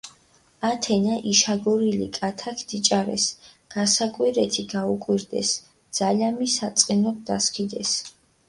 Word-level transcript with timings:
ათენა 0.67 1.17
იშაგორილი 1.31 2.07
კათაქ 2.15 2.63
დიჭარეს, 2.71 3.27
გასაკვირეთი 3.75 4.67
გუკვირდეს, 4.75 5.53
ძალამი 5.99 6.53
საწყინოთ 6.59 7.25
დასქიდეს. 7.31 7.97